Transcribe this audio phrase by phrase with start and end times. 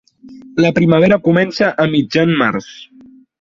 [0.63, 2.73] La primavera comença a mitjan març.